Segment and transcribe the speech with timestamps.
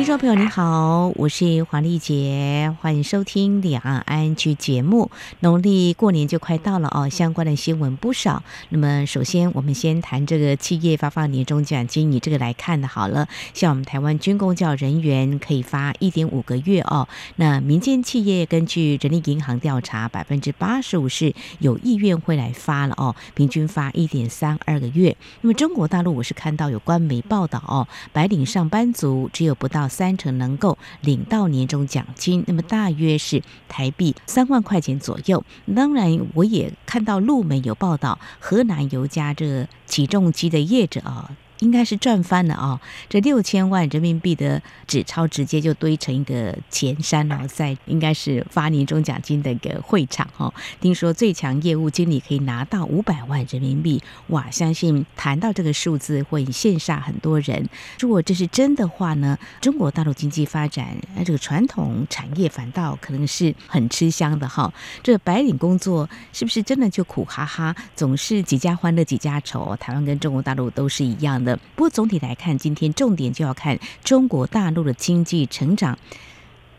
[0.00, 5.10] 听众朋友，你好，我是黄丽杰，欢迎收听两岸安居节目。
[5.40, 8.42] 农历过年就快到了哦，相关的新闻不少。
[8.70, 13.28] 那么，首先我们先谈这个企业发放年终奖金，以这个来看的好了。
[13.52, 17.06] 像我们台湾军公教人员可以发一点五个月哦。
[17.36, 25.14] 那民间企业根据人力银行调查，百分之八十五是有意愿会来发了哦，平均发一点三二个月。
[25.42, 29.89] 那么中国大陆，我是看到有官媒报道哦，白领上班族只有不到。
[29.90, 35.44] 三成能够领到年终奖金，那么大约是台币三万块钱左右。
[35.76, 41.30] 当然，我也看到路媒有报道，河南有家这起重机的业者啊。
[41.60, 42.80] 应该是赚翻了啊！
[43.08, 50.52] 这六千万人民币的纸钞直接就堆成一个钱山哦，在应该是发年终奖金的一个会场哦。
[50.80, 54.50] 听说最强业务经理可以拿到五百万人民币，哇！
[54.50, 57.68] 相信谈到这个数字会羡煞很多人。
[57.98, 64.72] 如果这是真的话呢，中国大陆经济发展，这个传统产业反倒可能是很吃香的哈。
[65.02, 69.76] 这白领工作是不是真的就苦哈哈，总是几家欢乐几家愁？
[69.76, 71.49] 台湾跟中国大陆都是一样的。
[71.74, 75.98] 不过总体来看，今天重点就要看中国大陆的经济成长，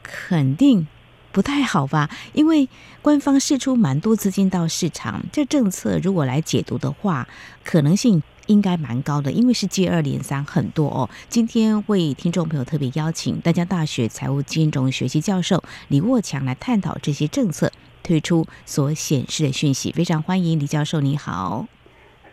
[0.04, 0.88] 肯定
[1.32, 2.10] 不太好吧？
[2.34, 2.68] 因为
[3.02, 7.28] 官方释出蛮多资金到市场，这政策如果来解读的话，
[7.64, 11.10] 可能性应该蛮高的，因为是接二连三很多哦。
[11.30, 17.72] 今天为听众朋友特别邀请淡江大学财务金融学系教授李沃强来探讨这些政策
[18.04, 21.68] 推出所显示的讯息，非常欢迎李教授，你好。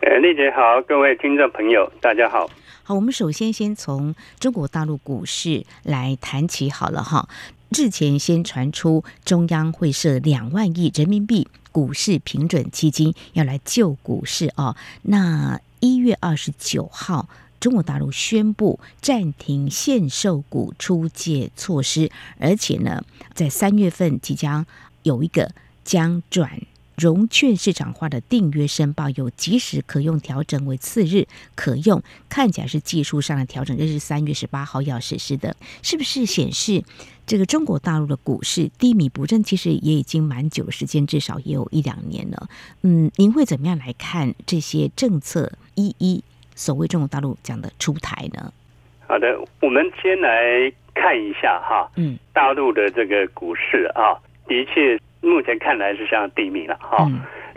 [0.01, 2.49] 呃，丽姐好，各位听众朋友，大家好。
[2.85, 7.29] 好，我们首先先从中国大陆股市来谈起好了哈。
[7.71, 14.77] 日前先传出中央会设两万亿人民币股市平准基金，要来救股市哦。
[15.03, 17.29] 那一月二十九号，
[17.59, 23.03] 中国大陆宣布暂停限售股出借措施，而且呢，
[23.35, 24.65] 在三月份即将
[25.03, 25.51] 有一个
[25.83, 26.49] 将转。
[26.99, 36.83] 融券市场化的订约申报有即时可用调整为次日可用，看起来是技术上的调整，这是三月十八号要实施的，是不是显示
[37.25, 39.45] 这个中国大陆的股市低迷不振？
[39.45, 42.49] 其实也已经蛮久的时间，至少也有一两年了。
[42.83, 46.25] 嗯，您会怎么样来看这些政策一一
[46.57, 48.53] 所谓中国大陆讲的出台呢？
[49.07, 55.01] 好的，我们先来看一下哈，嗯，大陆的这个股市啊，的确。
[55.21, 57.07] 目前看来是相当低迷了哈，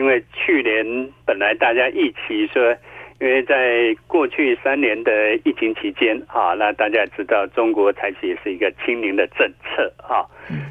[0.00, 2.74] 因为去年本来大家一起说，
[3.20, 10.26] 因为在过去三年的疫情期间啊，那大家也知道中国采取是一个清零的政策啊，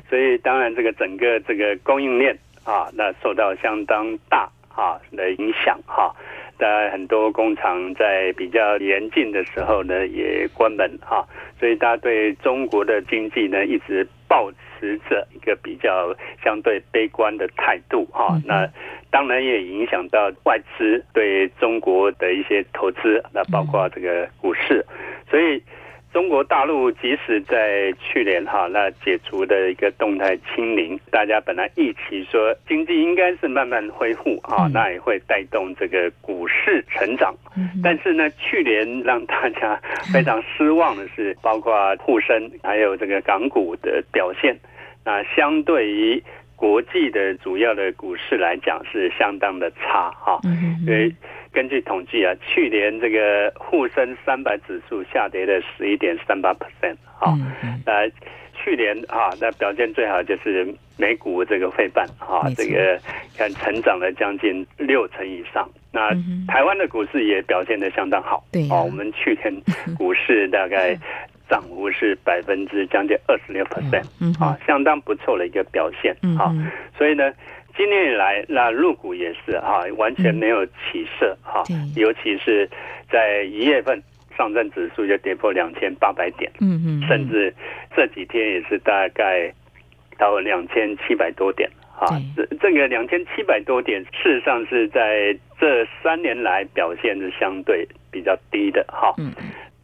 [0.10, 6.14] 所以当然这个整个这个供应链啊，那受到相当大啊的影响哈。
[6.58, 11.26] 当然很多工厂在比较严峻的时候呢也关门哈，
[11.60, 14.50] 所以大家对中国的经济呢一直抱。
[14.82, 16.12] 持着一个比较
[16.44, 18.68] 相对悲观的态度哈，那
[19.12, 24.84] 当然也影响到外资对中国的一些投资，那包括这个股市，
[25.30, 25.62] 所以
[26.14, 37.34] 中国大陆即使在去年哈，那解除的一个动态清零，大家本来预期说经济应该是慢慢恢复啊，那也会带动这个股市成长，
[37.82, 39.80] 但是呢，去年让大家
[40.14, 44.58] 非常失望的是，包括沪深还有这个港股的表现。
[45.06, 46.22] 那相对于
[46.56, 50.40] 国际的主要的股市来讲，是相当的差哈。
[50.86, 51.12] 因为
[51.52, 57.38] 根据统计啊，去年这个沪深三百指数下跌了十一点三八 percent 啊。
[57.86, 58.08] 那
[58.54, 63.00] 去年啊，那表现最好就是美股这个费半啊，这个
[63.38, 65.70] 看成长了将近六成以上。
[65.92, 66.10] 那
[66.48, 68.44] 台湾的股市也表现的相当好。
[68.52, 70.98] 对啊，我们去年股市大概。
[71.52, 74.06] 涨幅是百分之将近二十六 percent，
[74.42, 76.56] 啊，相当不错的一个表现，啊，
[76.98, 77.30] 所以呢，
[77.76, 81.64] 今年以来那入股也是哈，完全没有起色哈，
[81.96, 82.70] 尤其是
[83.10, 84.02] 在一月份，
[84.38, 87.54] 上证指数就跌破两千八百点，嗯嗯，甚至
[87.96, 89.52] 这几天也是大概
[90.18, 91.70] 到两千七百多点，
[92.00, 99.14] 啊，这这个两千七百多点，事实上是在这三年来表现是相对比较低的，哈。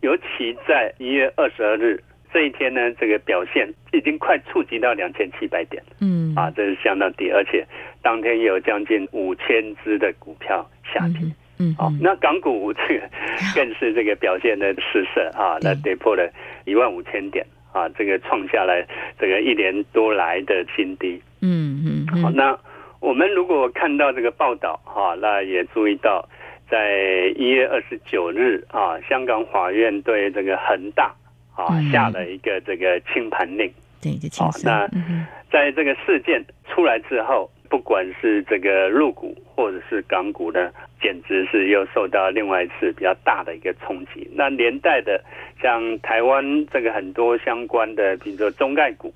[0.01, 1.99] 尤其在一月二十二日
[2.37, 7.65] 这一天呢，这个表现已经快触及到两千七百点，嗯，啊，这是相当低，而且
[8.03, 10.63] 当天有将近五千只的股票
[10.93, 11.21] 下跌，
[11.57, 13.09] 嗯，好，那港股这个
[13.55, 16.31] 更是这个表现的失色啊，那跌破了
[16.65, 17.43] 一万五千点，
[17.73, 18.85] 啊，这个创下来
[19.19, 21.19] 这个一年多来的新低。
[21.41, 22.55] 嗯嗯，嗯，好，那
[22.99, 26.23] 我们如果看到这个报道哈，那也注意到，
[26.69, 31.11] 在一月二十九日啊，香港法院对这个恒大
[31.57, 33.69] 啊下了一个这个清盘令。
[34.01, 34.61] 对，就清盘。
[34.63, 40.71] 那在这个事件出来之后，不管是这个陆股或者是港股呢，
[41.01, 44.29] 简直是又受到另外一次比较大的一个冲击。
[44.33, 45.21] 那连带的，
[45.61, 49.13] 像台湾这个很多相关的，比如说中概股。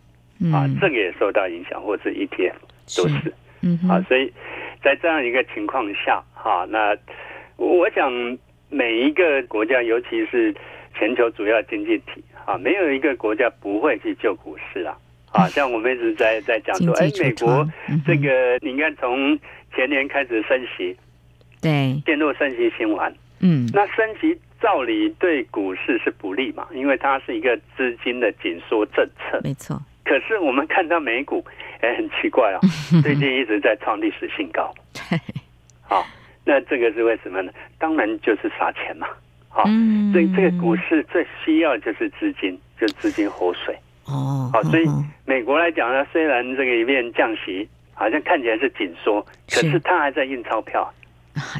[0.52, 2.56] 啊，这个也受到影响，或者是 ETF
[2.98, 4.34] 都是，是嗯，啊，所以
[4.84, 6.98] 在这样一个情况下，哈，那
[7.58, 8.12] 我想
[8.68, 10.52] 每一个国家，尤其是
[10.96, 14.98] 全球主要经济体，啊，没有一个国家不会去救股市啊，
[15.32, 17.68] 啊，像我们一直在在讲说，哎，美国
[18.06, 19.38] 这个，你看从
[19.76, 20.96] 前年开始升息，
[21.62, 29.82] 对，陷入升息循环，嗯，那升息照理对股市是不利嘛，因为它是一个资金的紧缩政策，没错。
[30.04, 31.46] 可是我们看到美股，
[31.80, 32.60] 哎，很奇怪啊，
[33.04, 34.74] 最近一直在创历史新高。
[35.82, 36.06] 好，
[36.44, 37.52] 那这个是为什么呢？
[37.78, 39.08] 当然就是撒钱嘛。
[39.52, 39.66] 好，
[40.12, 43.78] 所以这个股市最需要就是资金，就是资金活水。
[44.06, 44.86] 哦，好，所以
[45.26, 50.92] 美国来讲呢，虽然这个一面降息，好像看起来是紧缩，可是它还在印钞票。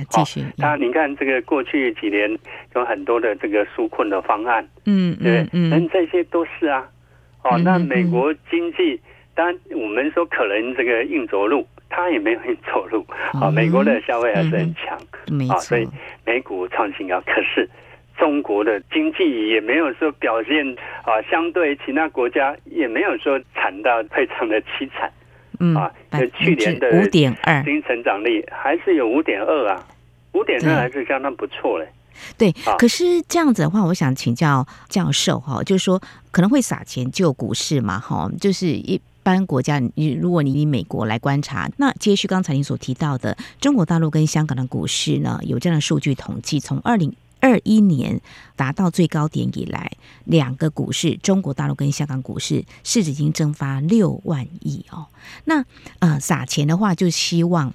[0.10, 2.30] 继续，它你看这个过去几年
[2.76, 6.86] 有很多的这个纾困的方案，嗯，对，嗯，这些都是啊。
[7.44, 9.00] 哦，那美国经济，
[9.34, 13.06] 当然我们说可能这个硬着陆，它也没有很走路。
[13.34, 14.98] 啊，美国的消费还是很强，
[15.50, 15.88] 啊，所以
[16.26, 17.22] 美股创新高。
[17.22, 17.70] 可是
[18.18, 25.12] 中国的经济也没有说表现啊，相对其他国家也没有说惨到非常的凄惨。
[25.60, 25.92] 嗯，啊，
[26.40, 29.86] 去年的五点二经济成长率还是有五点二啊，
[30.32, 31.88] 五点二还是相当不错嘞。
[32.38, 36.02] 对，可是这样子的话，我想请教教授哈，就是说
[36.32, 48.20] 可能会撒钱救股市嘛，哈，就是一一般国家，你如果你以美国来观察，那接续刚才你所提到的中国大陆跟香港的股市呢，有这样的数据统计，从二零二一年
[48.56, 49.92] 达到最高点以来，
[50.26, 55.06] 两个股市，中国大陆跟香港股市市值已经蒸发六万亿哦。
[55.46, 55.64] 那
[56.00, 57.72] 呃撒钱的话，就希望。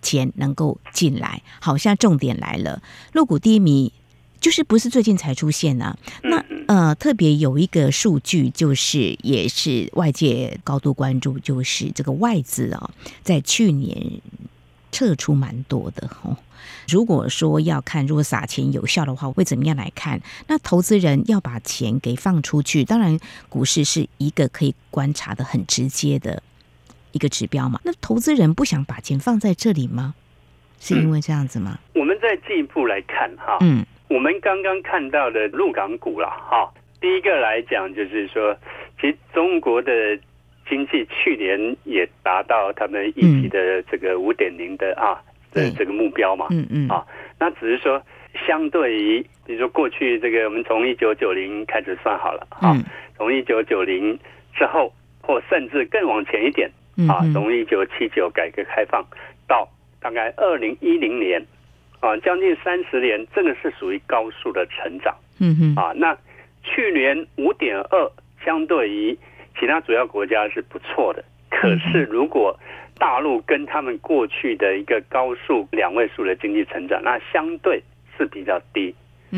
[0.00, 2.82] 钱能够进来，好，像重点来了，
[3.14, 3.90] 陆股低迷，
[4.38, 5.98] 就是不是最近才出现呢、啊？
[6.24, 12.90] 那呃，特别有一个数据，就是也是外界高度关注，就是这个外资啊，
[13.22, 14.20] 在去年
[14.90, 16.36] 撤出蛮多的哦。
[16.88, 20.20] 如果说要看，如果撒钱有效的话，会怎么样来看？
[20.48, 26.42] 那投资人要把钱给放出去，当然股市是一个可以观察的很直接的。
[27.12, 30.16] 一个指标嘛，那投资人不想把钱放在这里吗？
[30.80, 31.78] 是因为这样子吗？
[31.94, 36.72] 嗯、我们再进一步来看哈，嗯，我们刚刚看到的陆港股了哈。
[37.00, 38.56] 第一个来讲就是说，
[39.00, 39.92] 其实中国的
[40.68, 45.20] 经济去年也达到他们预期的这个五点零的啊
[45.52, 47.04] 的这个目标嘛，嗯嗯啊，
[47.38, 48.02] 那只是说
[48.46, 52.74] 相对于比如说过去这个我们从一九九零开始算好了啊，
[53.16, 54.18] 从一九九零
[54.54, 56.70] 之后或甚至更往前一点。
[57.08, 59.04] 啊，从一九七九改革开放
[59.48, 59.68] 到
[60.00, 61.44] 大概二零一零年，
[62.04, 65.16] 啊，将近三十年，这个是属于高速的成长。
[65.40, 66.14] 嗯哼，啊，那
[66.62, 68.12] 去年五点二，
[68.44, 69.18] 相对于
[69.58, 71.24] 其他主要国家是不错的。
[71.48, 72.54] 可是如果
[72.98, 77.82] 大陆跟他们过去的一个高速两位数的经济成长，那相对
[78.18, 78.94] 是比较低。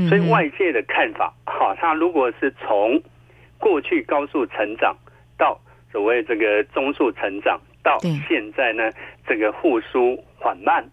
[0.08, 3.00] 所以外界的看法，哈，它如果是从
[3.58, 4.94] 过去高速成长
[5.38, 5.58] 到
[5.92, 7.96] 所谓这个中速成长到
[8.28, 8.90] 现在呢，
[9.26, 10.84] 这个复苏缓慢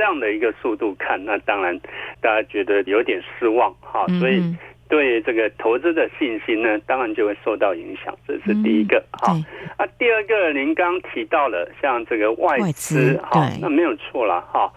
[0.00, 1.78] 这样的一个速度看，那当然
[2.22, 4.42] 大家觉得有点失望哈，所以
[4.88, 9.36] 对这个投资的信心呢，当然就会受到影响，这是第一个哈。
[9.76, 14.72] 啊，第二个您刚提到了像这个外资哈，那没有错了哈。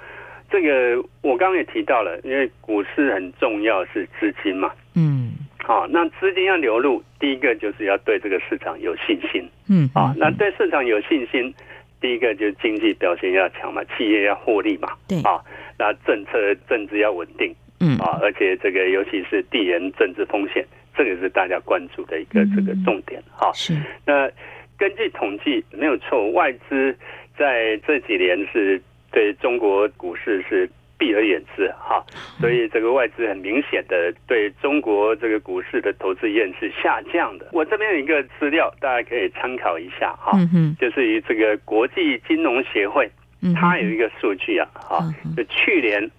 [0.51, 5.31] 这个我刚刚也提到了，因为股市很重要是资金嘛，嗯。
[5.65, 9.49] 好，那资金要流入，第一个就是要对这个市场有信心。
[9.69, 11.55] 嗯，啊，那对市场有信心，
[12.03, 14.89] 第一个就是经济表现要强嘛，企业要获利嘛。
[15.07, 15.39] 对，啊，
[15.79, 17.55] 那政策政治要稳定。
[17.79, 20.65] 嗯，啊，而且这个尤其是地缘政治风险，
[20.97, 23.23] 这个是大家关注的一个这个重点。
[23.31, 23.73] 哈，是。
[24.05, 24.29] 那
[24.77, 26.93] 根据统计，没有错，外资
[27.37, 30.69] 在这几年是对中国股市是。
[30.97, 32.03] 避而远之哈，
[32.39, 37.47] 所以这个外资很明显的对中国这个股市的投资意愿是下降的。
[37.51, 40.31] 我这边有一个资料，大家可以参考一下哈，
[40.79, 43.09] 就是于这个国际金融协会，
[43.55, 44.99] 它有一个数据啊，哈，
[45.35, 46.09] 就去年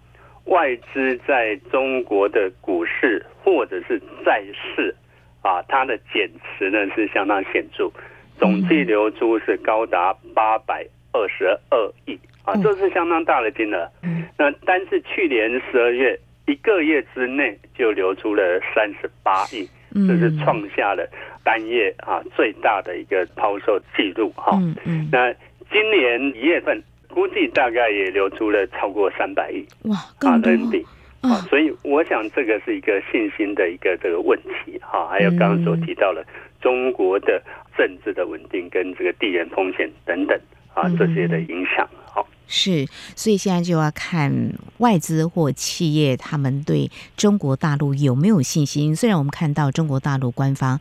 [0.47, 4.95] 外资在中国的股市或者是债市
[5.41, 6.29] 啊，它的减
[6.59, 7.91] 持呢是相当显著，
[8.39, 13.91] 总计流出是高达八百二十二亿啊，这是相当大的金额。
[14.39, 19.69] 那单是去年十二月一个月之内就流出了三十八亿，
[20.07, 21.09] 这是创下了
[21.43, 24.59] 单月啊最大的一个抛售记录哈。
[25.11, 25.33] 那
[25.73, 30.79] 今年一月份估计大概也流出了超过三百亿哇，更多。
[31.23, 36.23] 啊，所以我想这个是一个信心的一个这个问题哈，还有刚刚所提到了
[36.61, 37.43] 中国的
[37.79, 40.39] 政治的稳定跟这个地缘风险等等
[40.75, 41.89] 啊这些的影响。
[42.05, 48.95] 好，是，所以现在就要看外资或企业他们对中国大陆有没有信心。
[48.95, 50.81] 虽然我们看到中国大陆官方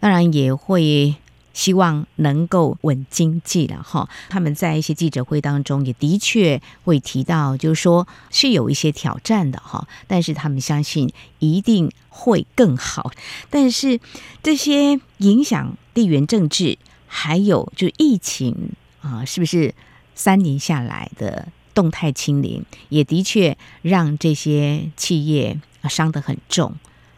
[0.00, 1.14] 当然也会。
[1.54, 13.10] 希望能够稳经济了哈，他们在一些记者会当中也的确会提到，就是说是有一些挑战的哈，但是他们相信一定会更好。
[13.50, 13.98] 但是
[14.40, 19.74] 这些影响地缘政治，还有就疫情啊，是不是
[20.18, 26.74] 三年下来的动态清零，也的确让这些企业啊伤得很重，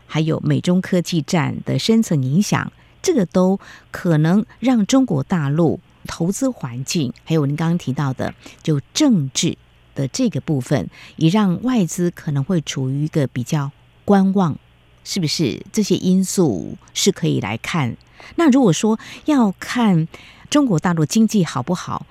[0.06, 2.70] 还有美中科技战的深层影响。
[3.02, 3.58] 这个都
[3.90, 9.56] 可能让中国大陆投资环境，还有您刚刚提到的就政治
[9.94, 13.72] 的这个部分，也让外资可能会处于一个比较
[14.04, 14.58] 观望，
[15.02, 15.64] 是不是？
[15.72, 17.96] 这些因素是可以来看。
[18.36, 20.06] 那如果说要看
[20.50, 22.04] 中国大陆经济好不好，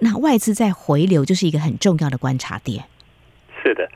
[0.00, 2.84] 那外资在回流就是一个很重要的观察点。
[3.62, 3.88] 是的，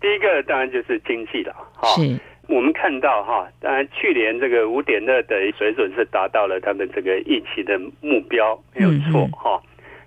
[0.00, 1.88] 第一个当然就是经济了，哈。
[1.88, 2.18] 是。
[2.46, 9.58] 我们看到哈，当然去年这个五点二的水准是达到了他们这个预期的目标，没有错哈。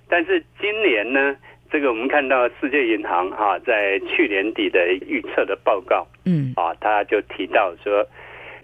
[0.07, 1.35] 但是今年呢，
[1.71, 8.05] 这个我们看到世界银行哈在去年底的预测的报告，嗯啊，他就提到说，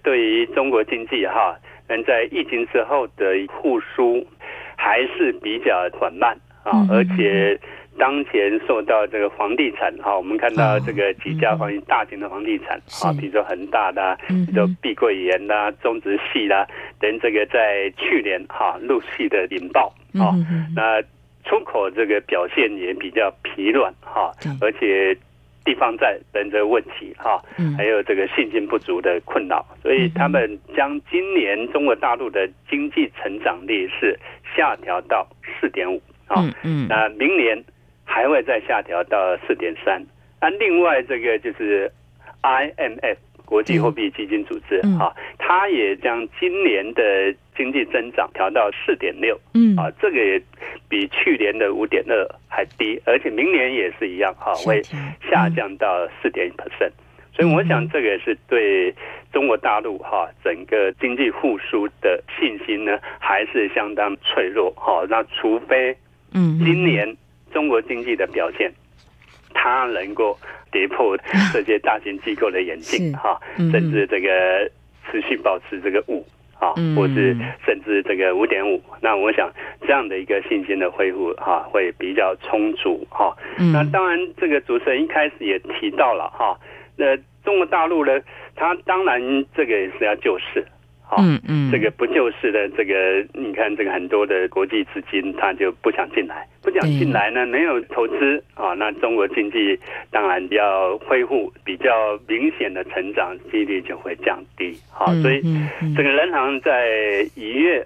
[0.03, 1.57] 对于中国经济哈，
[1.89, 3.25] 能在疫情之后的
[3.59, 4.23] 复苏
[4.77, 7.59] 还是比较缓慢啊，而且。
[7.95, 16.65] 当前受到这个房地产哈，我们看到这个几家房大型的房地产啊，比如说恒大的，比如说碧桂园啦、中植系啦，
[16.99, 20.33] 等这个在去年哈陆续的引爆啊，
[20.75, 20.99] 那
[21.47, 25.15] 出口这个表现也比较疲软哈，而且
[25.63, 27.39] 地方债等这个问题哈，
[27.77, 34.19] 还有这个信心不足的困扰，所以他们将今年中国大陆的经济成长率是
[34.55, 35.27] 下调到
[35.61, 36.01] 四点五
[36.33, 36.53] 啊，
[36.89, 37.63] 那明年。
[38.05, 40.05] 还会再下调到四点三。
[40.39, 41.89] 那另外这个就是
[42.43, 45.09] IMF 国际货币基金组织啊，
[45.39, 49.39] 它也将今年的经济增长调到四点六。
[49.53, 50.39] 嗯啊，这个也
[50.89, 54.83] 比去年的五点二还低，而且明年也是一样哈，会
[55.31, 56.91] 下降到四点一 percent。
[57.33, 58.93] 所以我想这个是对
[59.31, 65.03] 中国大陆哈整个经济复苏的信心呢，还是相当脆弱哈。
[65.09, 65.95] 那除非
[66.33, 67.15] 嗯今年。
[67.53, 68.73] 中国经济的表现，
[69.53, 70.35] 它能够
[70.71, 71.15] 跌破
[71.53, 73.39] 这些大型机构的眼镜哈，
[73.71, 74.67] 甚至这个
[75.05, 76.25] 持续保持这个五
[76.59, 78.81] 啊，或是甚至这个五点五。
[79.01, 83.37] 那我想这样的一个信心的恢复哈，会比较充足哈。
[83.71, 86.57] 那当然，这个主持人一开始也提到了哈，
[86.97, 88.19] 那中国大陆呢，
[88.55, 89.21] 它当然
[89.55, 90.65] 这个也是要救市。
[91.19, 99.77] 嗯嗯，这个不就是的这个，你看这个很多的国际资金，他就不想进来，不想进来呢，没有投资啊，那中国经济
[100.11, 104.77] 当然要恢复比较明显的成长几率就会降低。
[104.91, 105.41] 好，所以
[105.95, 107.85] 这个人行在一月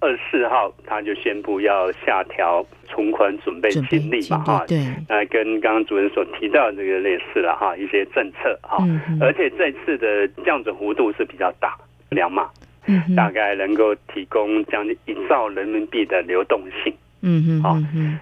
[0.00, 8.84] 二十四号他就宣布要下调存款准备金率嘛，哈，对，那跟刚刚主任所提到的这个类似了哈，一些政策哈，
[9.20, 11.76] 而且这次的降准幅度是比较大。
[12.12, 12.48] 两码，
[12.86, 16.94] 嗯大概能够提供将近一兆人民币的流动性。
[17.22, 17.78] 嗯嗯，好。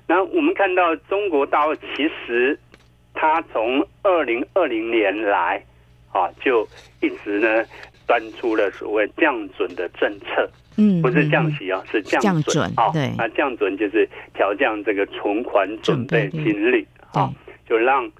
[0.06, 2.58] 那我们看到中国大陆其实
[3.14, 5.62] 它从二零二零年来
[6.12, 6.68] 啊，就
[7.00, 7.64] 一直呢
[8.06, 10.48] 端出了所谓降准的政策。
[10.76, 12.90] 嗯，不是降息啊，是降准啊。
[12.92, 17.30] 对，那降准就是调降这个存款准备金率啊，
[17.68, 18.10] 就让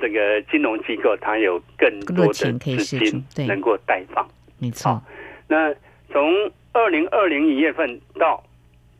[0.00, 4.26] 这个金融机构它有更多的资金能够贷放。
[4.58, 5.00] 没错。
[5.48, 5.74] 那
[6.12, 8.42] 从二零二零一月份到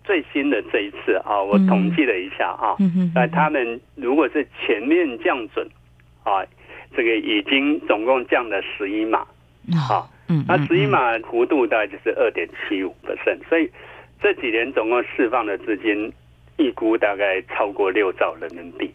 [0.04, 2.74] 最新的这一次啊，我统计了一下啊，
[3.14, 5.68] 那他们如果是全面降准
[6.24, 6.42] 啊，
[6.96, 9.20] 这个已经总共降了十一码
[9.90, 10.08] 啊，
[10.46, 13.70] 那十一码幅度大概就是二点七五 percent，所以
[14.22, 16.10] 这几年总共释放的资金
[16.56, 18.90] 预估大概超过六兆人民币。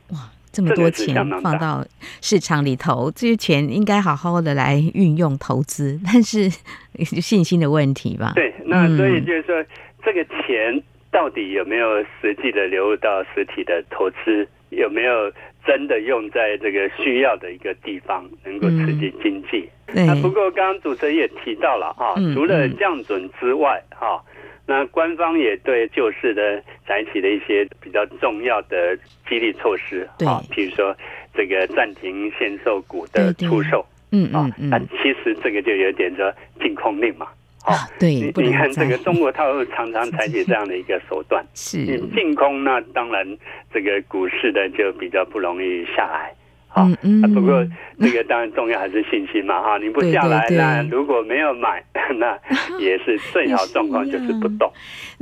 [0.53, 1.83] 这么多钱放到
[2.22, 6.48] 市场里头，这些钱应该好好的来运用投资，但是
[7.19, 8.31] 信心的问题吧？
[8.36, 9.67] 对，那所以就是说，嗯、
[10.05, 10.81] 这个钱
[11.12, 15.31] 到底有没有实际的流入到实体的投资，有没有
[15.65, 19.70] 真的用在这个需要的一个地方，能够刺激经济？
[19.88, 24.22] 那、嗯、不过刚刚主持人也提到了啊，嗯、除了降准之外，哈。
[24.65, 30.96] 那官方也对救市的采取了一些比较重要的激励措施，啊，比如说
[31.34, 37.27] 这个暂停限售股的出售，嗯嗯嗯，那其实这个就有点说禁空令嘛，
[37.63, 43.25] 啊，对，你你看这个中国大陆常常采取这样的一个手段，是，你禁控，那当然
[43.74, 46.34] 这个股市的就比较不容易下来。
[46.75, 47.63] 嗯嗯，不过
[48.00, 51.84] 这个当然重要还是信心嘛哈，你不下来，那如果没有买，
[52.17, 52.36] 那
[52.79, 54.67] 也是 最好状况就是不动，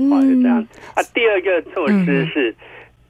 [0.10, 0.66] 啊是这样。
[0.96, 2.56] 啊，第二个措施是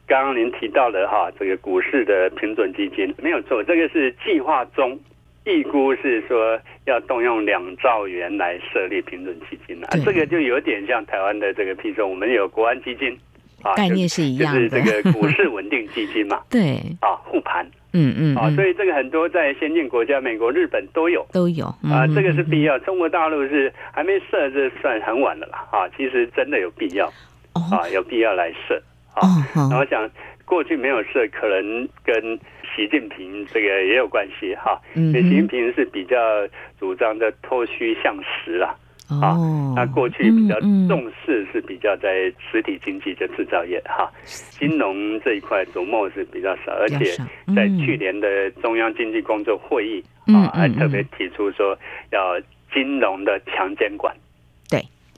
[0.08, 4.98] 刚刚您提到的哈，这个股市的平准基金没有错，这个是计划中
[5.44, 13.18] 预估是说要动用两兆元来设立平准基金啊，这个就有点像台湾的这个，譬如说我们有国安基金
[13.62, 17.66] 啊，概念是一样的，就是这个股市稳定基金嘛， 对，啊护盘。
[17.94, 22.78] 嗯嗯啊，所以这个很多在先进国家，美国、日本都有都有啊，这个是必要。
[22.78, 25.86] 中国大陆是还没设，这算很晚了啦啊。
[25.94, 27.06] 其实真的有必要
[27.52, 28.82] 啊，有必要来设
[29.12, 29.28] 啊。
[29.54, 30.08] 然后想
[30.44, 32.38] 过去没有设，可能跟
[32.74, 34.80] 习近平这个也有关系哈。
[34.94, 36.16] 嗯习近平是比较
[36.78, 38.74] 主张的脱虚向实啦。
[39.20, 39.36] 啊，
[39.76, 40.58] 那过去比较
[40.88, 47.04] 重视是比较在实体经济的制造业哈，金融这一块琢磨是比较少，而且
[47.54, 51.76] 在去年的中央经济工作会议啊，还特别提出说
[52.10, 52.40] 要
[52.72, 54.16] 金融的强监管。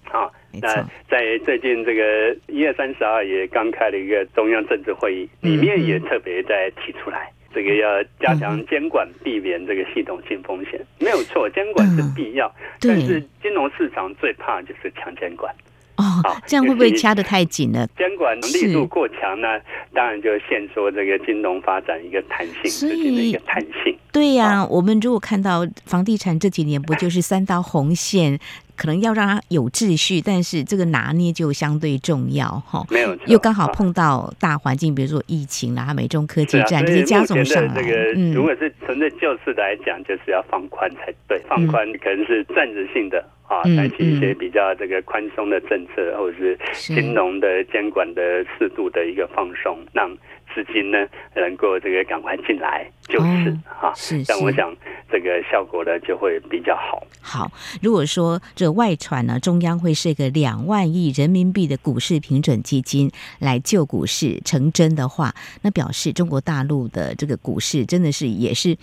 [0.04, 0.30] 对，啊，
[0.60, 0.68] 那
[1.08, 7.30] 在最近这个一月三十二也刚开了一个中央政治会议，里面也特别在提出来。
[7.54, 15.54] 这个要加强监管，避免这个系统性风险，没有错，监管是必要，但是金融市场最怕就是强监管。
[15.96, 17.86] 哦，这样会不会掐得太紧了？
[17.96, 19.48] 监管力度过强呢，
[19.92, 23.96] 当然就限缩这个金融发展一个弹性，所以一个弹性。
[24.12, 28.38] 对呀，我们如果看到房地产这几年不就是三道红线？
[28.76, 32.84] 可能要让它有秩序，但是这个拿捏就相对重要哈。
[32.90, 37.74] 没有，又刚好碰到大环境，比如说疫情啦、美中科技战这些加总上来。
[37.80, 41.40] 这个如果是纯粹救市来讲，就是要放宽才对。
[41.48, 48.22] 放宽可能是暂时性的啊，采取一些比较这个宽松的政策，或者是金融的监管的
[48.58, 50.16] 适度的一个放松，让。
[50.54, 51.04] 资金呢，
[51.34, 54.72] 能够这个赶快进来救市哈，是，但我想
[55.10, 57.04] 这个效果呢就会比较好。
[57.20, 57.50] 好，
[57.82, 68.76] 如果说这外传呢，中央会设个两万亿人民币的股市平准基金来救股市成真的话，那表示中国大陆的这个股市真的是也是。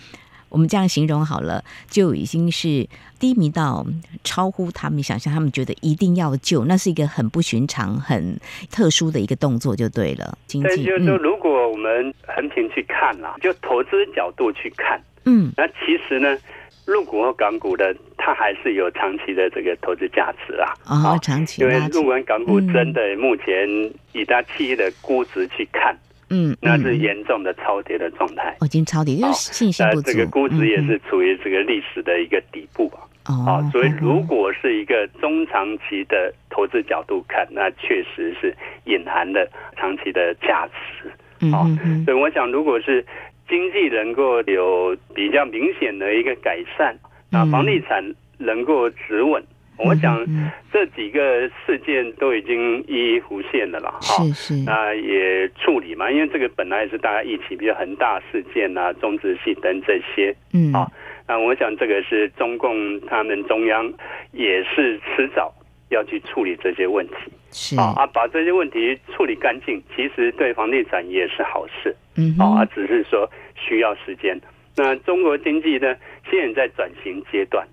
[0.52, 2.86] 我们这样形容好了，就已经是
[3.18, 3.84] 低迷到
[4.22, 8.38] 超乎他们想象，他们觉得一定要救，那是一个很不寻常、很
[8.70, 10.36] 特殊的一个动作，就对了。
[10.46, 16.36] 经济，就是说，如果我们横平去看啦，就投资角度去看，嗯，那其实呢，
[16.84, 20.74] 入股和港股的它还是有长期的这个投资价值啊。
[20.84, 23.66] 啊、哦，长期，因为入股港股真的目前
[24.12, 25.96] 以它企业的估值去看。
[26.32, 30.10] 嗯，那是严重的超跌的状态，已经超跌，因为信心不足。
[30.10, 33.04] 这个估值也是处于这个历史的一个底部啊。
[33.28, 41.12] 哦，所以如果是一个中长期的投资角度看，那确实是隐含了长期的价值。
[41.52, 41.68] 哦，
[42.04, 43.04] 所以我想，如果是
[43.48, 46.96] 经济能够有比较明显的一个改善，
[47.30, 48.02] 那房地产
[48.38, 49.42] 能够止稳。
[49.78, 50.24] 我想
[50.72, 60.86] 这几个事件都已经一一浮现了了哈，是是，那也处理嘛，因为这个本来是大家一起比较恒大事件啊、中植系等这些，嗯，啊，
[61.26, 63.92] 那我想这个是中共他们中央
[64.32, 65.52] 也是迟早
[65.88, 67.14] 要去处理这些问题，
[67.50, 67.76] 是。
[67.76, 74.40] 啊啊，把这些问题处理干净，其实对房地产也是好事，嗯，啊，只是说需要时间。
[74.76, 75.96] 那中国经济呢，
[76.30, 77.66] 现在在转型阶段。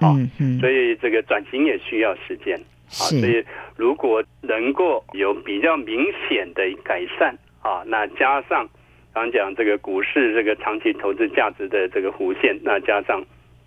[0.00, 3.10] 嗯嗯，所以这个转型也需要时间啊。
[3.10, 3.44] 所以
[3.76, 8.68] 如果能够有比较明显的改善啊，那加上
[9.12, 13.24] 刚讲这个股市这个长期投资价值的这个弧线，那加上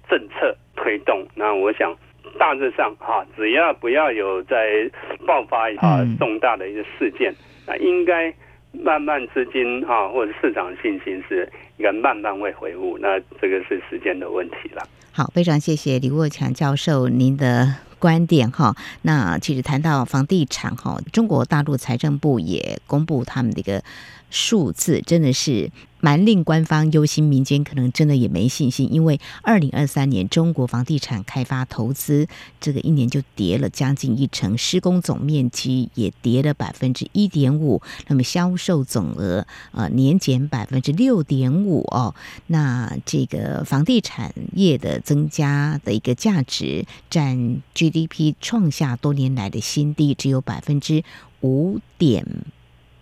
[0.09, 1.95] 政策推动，那我想
[2.39, 4.89] 大致上哈，只要不要有在
[5.25, 7.33] 爆发啊重大的一个事件，
[7.67, 8.33] 那应该
[8.71, 14.87] 慢慢资金哈或者市场信心是应该慢慢会回复，那这个是时间的问题了。
[15.11, 18.73] 好，非常谢谢李国强教授您的观点哈。
[19.01, 23.83] 那其实谈到房地产哈，中国大陆财政部也公布他们的一个
[24.31, 28.91] 数字真的是蛮令官方忧心，民间可能真的也没信心。
[28.91, 32.27] 因为二零二三年中国房地产开发投资
[32.59, 42.15] 这个一年就跌了将近一成，施工总面积也跌了百分之一点五，那么销售总额呃年减百分之六点五哦。
[42.47, 51.03] 那这个房地产业的增加的一个价值占 GDP 创下多年来的新低，只有百分之
[51.41, 52.25] 五点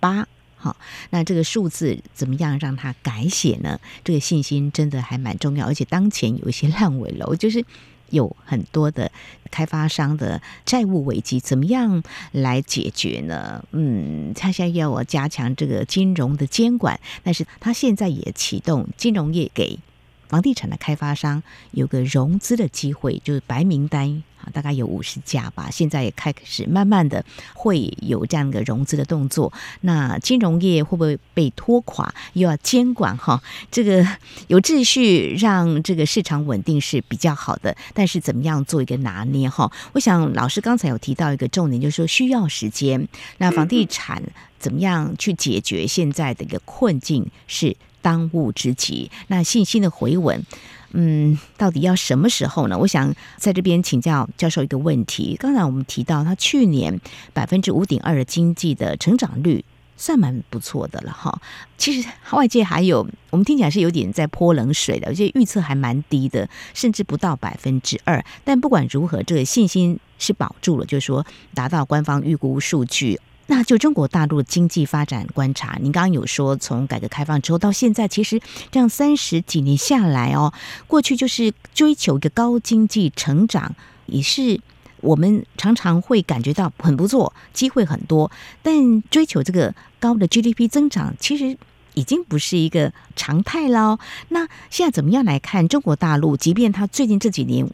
[0.02, 0.28] 八。
[0.62, 0.76] 好，
[1.12, 3.80] 那这个数字怎么样让它改写呢？
[4.04, 7.63] 这个信心真的还蛮重要，而且当前有一些烂尾楼，就是
[8.10, 9.10] 有很多的
[9.50, 13.63] 开发商的债务危机，怎么样来解决呢？
[13.72, 19.80] 嗯，他现在要我加强这个金融的监管，但是他现在也启动金融业给
[20.28, 21.41] 房地产的开发商
[21.72, 24.22] 有个融资的机会，就是白名单。
[24.49, 29.51] 大概有五十家吧，现在也开始慢慢的会有这样一个融资的动作。
[29.81, 32.13] 那金融业会不会被拖垮？
[32.33, 34.05] 又要监管哈，这个
[34.47, 37.75] 有秩序让这个市场稳定是比较好的。
[37.93, 39.71] 但是怎么样做一个拿捏哈？
[39.93, 43.07] 我想老师刚才有提到一个重点，就是说需要时间。
[43.38, 44.21] 那房地产
[44.57, 49.09] 怎么样去解决现在的一个困境是当务之急。
[49.27, 50.43] 那信心的回稳。
[50.91, 52.78] 嗯，到底要什么时候呢？
[52.78, 55.36] 我想在这边请教教授一个问题。
[55.39, 56.99] 刚才我们提到，他去年
[57.34, 59.63] 百分之五点二的经济的成长率
[59.97, 61.41] 算蛮不错的了哈。
[61.78, 68.23] 其实外界还有我们听起来是有点在泼冷水的，而且预测还蛮低的，甚至不到百分之二。
[68.43, 73.19] 但不管如何，这个信心是保住了，就是说达到官方预估数据。
[73.51, 80.53] 那就中国大陆经济发展观察，您刚刚有说，从改革开放之后到现在，其实这样三十几年下来哦，
[80.85, 83.73] 过去就是追求一个高经济成长，
[84.05, 84.62] 也是
[85.01, 88.31] 我们常常会感觉到很不错，机会很多。
[88.62, 91.57] 但追求这个高的 GDP 增长，其实
[91.95, 93.97] 已经不是一个常态了。
[94.27, 96.38] 那现在怎么样来看中国大陆？
[96.38, 97.67] 即便它最近这几年，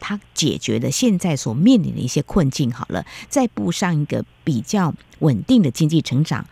[0.00, 6.46] 它解决了现在所面临的一些困境，好了，再步上一个比较稳定的经济成长，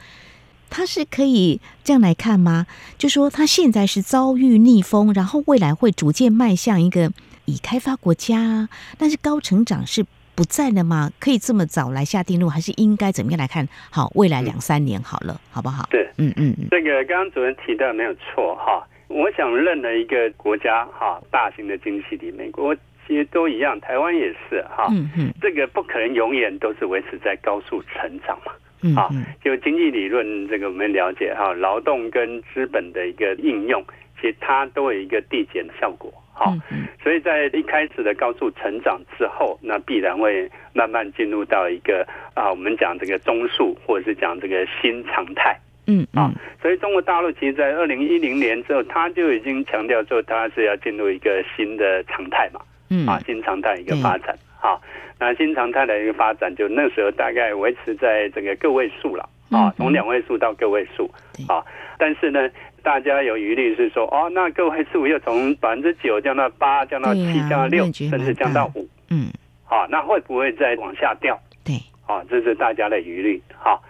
[0.70, 2.66] 它是可以这样来看吗？
[2.96, 7.12] 就说它现在是遭遇逆风，然后未来会逐渐迈向一个
[7.44, 11.12] 已开发国家，但是高成长是不在了吗？
[11.20, 13.68] 可以这么早来下定论，还是应该怎么样来看？
[13.90, 15.86] 好，未来两三年好了，好不好？
[15.90, 18.86] 对，嗯嗯，这个刚刚主任提到没有错哈。
[19.08, 22.74] 我想任何一个国家哈，大型的经济体，美国。
[23.12, 29.10] 其实都一样，台湾也是哈，嗯嗯，这个不可能永远都是维持在高速成长嘛，嗯，啊，
[29.44, 33.84] 就经济理论这个我们了解哈，劳动跟资本的一个应用，
[34.18, 36.56] 其实它都有一个递减的效果，哈，
[37.02, 45.54] 所以在一开始的高速成长之后，那必然会慢慢进入到一个啊，我们讲这个中速，或者是讲这个新常态，
[45.86, 52.62] 嗯啊，所以中国大陆其实，在二零一零年之后，他就已经强调说，他是要进入一个新的常态嘛。
[52.92, 53.08] 嗯。
[53.08, 54.80] 啊，新常态一个发展，好，
[55.18, 61.10] 那新常态的一个发展，就那时候大概维持在这个个位数了，啊，从两位数到个位数，
[61.48, 61.64] 啊，
[61.98, 62.50] 但是呢，
[62.82, 69.32] 大家有疑虑是说，哦，那个位数又从百分之九降到八，降到七，降到六，甚至降到五，嗯，
[69.64, 71.38] 好，那会不会再往下掉？
[71.64, 71.74] 对，
[72.06, 73.82] 啊，这是大家的疑虑，好，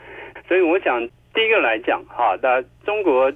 [0.47, 1.01] 所以我想
[1.35, 3.33] 第一个来讲，哈，那中国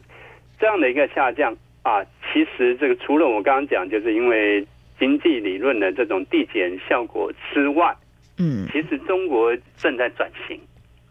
[0.61, 4.67] 这样的一个下降啊，其实这个除了我刚刚讲，就是因为。
[4.99, 7.95] 经济理论的这种递减效果之外，
[8.39, 10.59] 嗯，其实中国正在转型，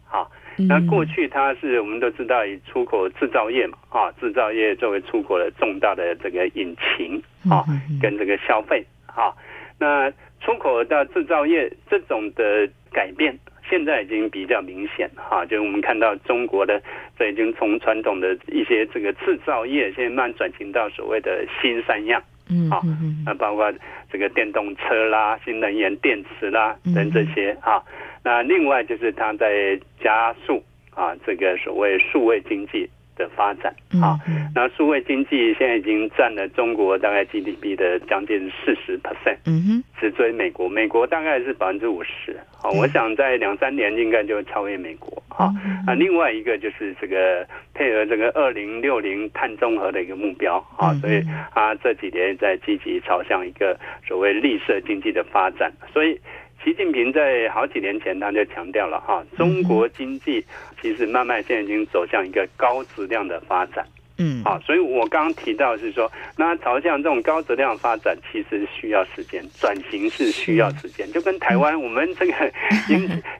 [0.05, 0.31] 好，
[0.67, 7.63] 那过去它是我们都知道以出口制造业嘛，啊，制造业作为出口的重大的这个引擎，啊，
[8.01, 9.33] 跟这个消费，啊，
[9.79, 13.37] 那出口到制造业这种的改变，
[13.69, 16.81] 现在已经比较明显，哈，就是我们看到中国的
[17.17, 22.21] 这已经从传统的一些这个制造业，现在慢慢转型到所谓的新三样。
[22.49, 22.81] 嗯，好，
[23.25, 23.73] 那包括
[24.11, 27.81] 这个电动车啦、新能源电池啦等这些啊，
[28.23, 32.89] 那另外就是它在加速啊，这个所谓数位经济。
[33.15, 33.73] 的发展。
[34.01, 34.19] 啊，
[34.53, 45.21] 那数位经济现在已经占了中国大概 GDP 的将近四十 percent，嗯哼，直追美国，美国大概是百分之五十，好，我想在两三年应该就会超越美国。
[45.29, 45.51] 啊。
[45.85, 50.57] 那另外一个就是这个配合这个二零六零碳中和的一个目标。
[50.77, 51.23] 啊，所以
[51.53, 56.19] 它这几年在积极朝向一个所谓绿色经济的发展，所以。
[56.63, 60.43] 习近平在好几年前他就强调了哈，中国经济
[60.81, 63.85] 其实慢慢现在已经走向一个高质量的发展。
[64.17, 72.33] 嗯，好，所以我刚刚提到是说，那朝向这种高质量发展，其实需要时间，转型是需要时间，就跟台湾我们这个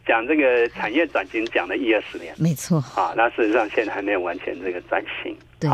[0.06, 5.70] 讲这个产业转型讲了一二十年，没错，啊，那事实上现在还没有完全这个转型，对，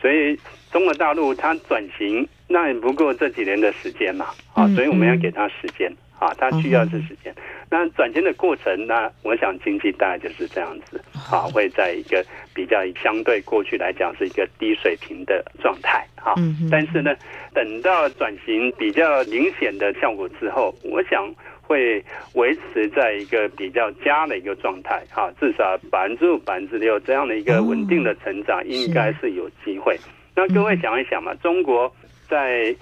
[0.00, 0.36] 所以
[0.72, 5.88] 中国大陆它转型那也不过这几年的时间嘛，啊，所以我们要给它时间。
[6.22, 7.34] 啊，它需要这时间。
[7.68, 16.34] 那转型的过程，那我想经济大概就是这样子，啊，会在一个比较相对过去来讲是一个低水平的状态，啊，
[16.70, 17.12] 但是呢，
[17.52, 21.28] 等到转型比较明显的效果之后，我想
[21.60, 22.00] 会
[22.34, 29.98] 维持在一个比较佳的一个状态，哈，至少百分之五、百分之六这样的一个稳定的成长，应该是有机会。
[30.36, 31.92] 那各位想一想嘛，中国
[32.28, 32.72] 在。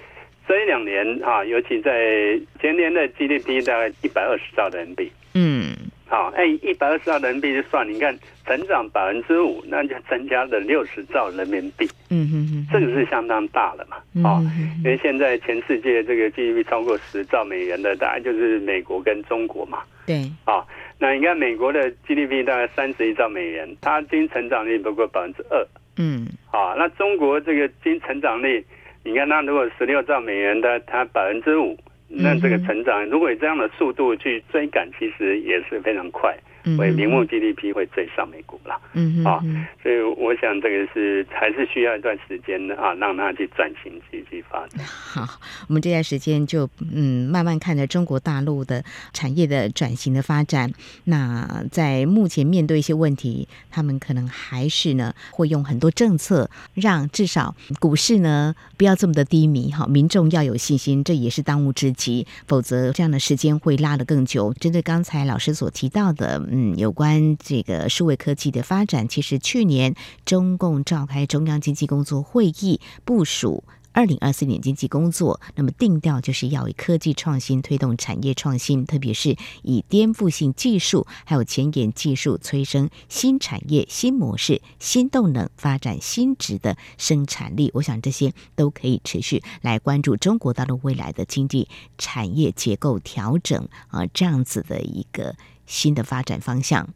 [0.51, 5.13] 这一两年啊，尤其在前年的 GDP 大概一百二十兆人民币。
[5.35, 5.77] 嗯，
[6.09, 11.89] 好，哎，一百二十兆人民币就算，你看成长百分之五，那就增加了六十兆人民币。
[12.11, 13.99] 嗯哼哼，这个是相当大的嘛。
[14.29, 14.43] 啊，
[14.83, 19.79] 因为现在全世界这个 GDP 超过十兆美元的，大概就是美国跟中国嘛。
[20.05, 20.29] 对。
[20.45, 20.67] 啊，
[20.99, 25.65] 那你看美国的 GDP 大概三十一兆美元，它经成长率不过百分之二。
[25.97, 26.27] 嗯。
[26.51, 28.67] 啊，那中国这个经成长率。
[29.03, 31.77] 你看，那如果十六兆美元的，它百分之五，
[32.09, 36.37] 那这个成长，如果以这样的速度去追赶，其实也是非常快。
[36.79, 39.41] 为名目 GDP 会追上美股了，嗯啊，
[39.83, 44.85] 所以我想这个是还是需要一段时间的啊，让它去转型继续发展。
[44.85, 50.71] 好，我们这段时间就嗯慢慢看着中国大陆的产业的转型的发展。
[51.05, 64.53] 那在目前面对一些问题，他们可能还是呢会用很多政策，让至少股市呢不要这么的低迷哈，民众要有信心，这也是当务之急，否则这样的时间会拉得更久。
[64.61, 66.50] 针对刚才老师所提到的。
[66.53, 87.71] 嗯，有关这个数位科技的发展，其实去年中共召开中央经济工作会议，部署二零二四年经济工作，那么定调就是要以科技创新推动产业创新，特别是以颠覆性技术还有前沿技术催生新产业、新模式、新动能，发展新质的生产力。
[87.75, 95.37] 我想这些都可以持续来关注中国大陆未来的经济产业结构调整啊，这样子的一个。
[95.71, 96.89] 新的发展方向。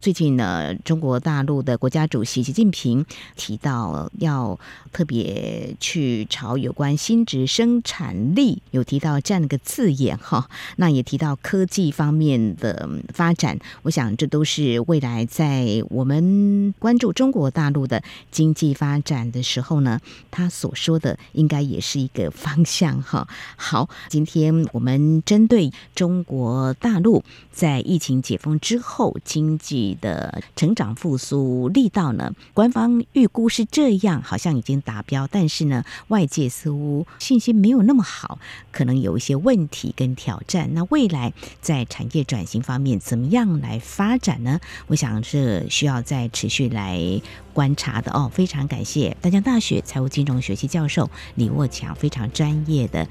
[0.00, 4.56] 最近呢，中国大陆的国家主席习近平提到要
[4.92, 10.48] 特别去朝有关新质生产力，有提到这样的一个字眼哈。
[10.76, 23.26] 那也提到科技方面的发展，我想这都是未来在我们关注中国大陆的经济发展的时候呢，他所说的应该也是一个方向哈。
[23.56, 29.87] 好，今天我们针对中国大陆在疫情解封之后经济。
[29.94, 32.32] 的成长复苏力道呢？
[32.54, 38.38] 官方预估是这样，好像已经达标，但是呢，外界似乎信心没有那么好，
[38.72, 40.72] 可能有一些问题跟挑战。
[40.74, 44.60] 那未来在产业转型方面，怎么样来发展呢？
[44.88, 47.20] 我想是需要再持续来
[47.52, 48.30] 观察的哦。
[48.32, 53.06] 非常感谢大江大学财务金融学系教授李沃强非常专业的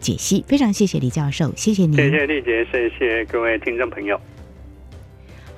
[0.00, 4.18] 解析，非常谢谢李教授，谢谢您，谢谢丽姐，谢谢各位听众朋友。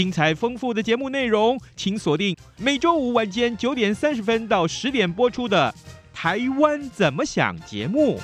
[0.00, 5.70] 精彩丰富的节目内容，请锁定每周五晚间九点三十分到十点播出的
[6.16, 8.18] 《台湾怎么想》节目。